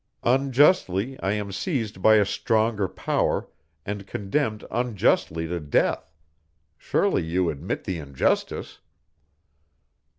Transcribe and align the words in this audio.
Unjustly, 0.23 1.15
I 1.21 1.33
am 1.33 1.51
seized 1.51 2.01
by 2.01 2.15
a 2.15 2.25
stronger 2.25 2.87
power 2.87 3.47
and 3.85 4.07
condemned 4.07 4.65
unjustly 4.71 5.45
to 5.47 5.59
death. 5.59 6.11
Surely 6.75 7.21
you 7.21 7.51
admit 7.51 7.83
the 7.83 7.99
injustice?" 7.99 8.79